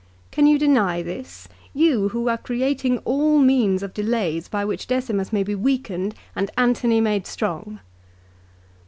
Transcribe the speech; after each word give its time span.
Can 0.31 0.47
you 0.47 0.57
deny 0.57 1.03
this, 1.03 1.47
you 1.75 2.09
who 2.09 2.27
are 2.27 2.39
creating 2.39 2.97
all 3.05 3.37
means 3.37 3.83
of 3.83 3.93
delays 3.93 4.47
by 4.47 4.65
which 4.65 4.87
Decimus 4.87 5.31
may 5.31 5.43
be 5.43 5.53
weakened 5.53 6.15
and 6.35 6.49
Antony 6.57 6.99
made 6.99 7.27
strong 7.27 7.79